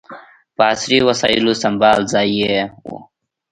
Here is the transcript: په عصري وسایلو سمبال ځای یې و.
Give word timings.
په 0.55 0.61
عصري 0.71 0.99
وسایلو 1.07 1.53
سمبال 1.63 1.99
ځای 2.13 2.29
یې 2.41 2.57
و. 2.89 2.91